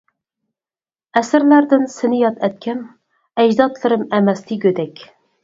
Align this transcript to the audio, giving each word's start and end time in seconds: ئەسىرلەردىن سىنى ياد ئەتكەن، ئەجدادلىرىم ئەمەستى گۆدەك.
ئەسىرلەردىن 1.19 1.85
سىنى 1.97 2.21
ياد 2.23 2.41
ئەتكەن، 2.49 2.81
ئەجدادلىرىم 3.45 4.09
ئەمەستى 4.19 4.61
گۆدەك. 4.67 5.07